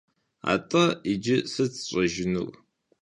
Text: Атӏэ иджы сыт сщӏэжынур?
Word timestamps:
Атӏэ 0.53 0.85
иджы 1.11 1.37
сыт 1.51 1.71
сщӏэжынур? 1.79 2.53